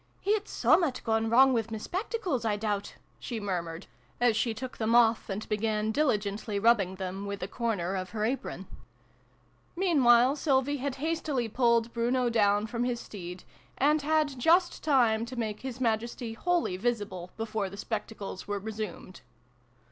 "It's 0.35 0.49
summat 0.49 0.99
gone 1.03 1.29
wrong 1.29 1.53
wi' 1.53 1.63
my 1.69 1.77
spectacles, 1.77 2.43
I 2.43 2.55
doubt!" 2.57 2.95
she 3.19 3.39
murmured, 3.39 3.85
as 4.19 4.35
she 4.35 4.51
took 4.51 4.79
them 4.79 4.93
66 4.93 4.97
SYLVIE 4.97 5.05
AND 5.05 5.43
BRUNO 5.43 5.51
CONCLUDED. 5.51 5.67
off, 5.67 5.77
and 5.77 5.87
began 5.87 5.91
diligently 6.31 6.59
rubbing 6.59 6.95
them 6.95 7.25
with 7.27 7.43
a 7.43 7.47
corner 7.47 7.95
of 7.95 8.09
her 8.09 8.25
apron. 8.25 8.65
Meanwhile 9.75 10.37
Sylvie 10.37 10.77
had 10.77 10.95
hastily 10.95 11.47
pulled 11.47 11.93
Bruno 11.93 12.31
down 12.31 12.65
from 12.65 12.83
his 12.83 12.99
steed, 12.99 13.43
and 13.77 14.01
had 14.01 14.39
just 14.39 14.83
time 14.83 15.23
to 15.27 15.35
make 15.35 15.59
His 15.59 15.79
Majesty 15.79 16.33
wholly 16.33 16.77
visible 16.77 17.29
before 17.37 17.69
the 17.69 17.77
spectacles 17.77 18.47
were 18.47 18.57
resumed. 18.57 19.21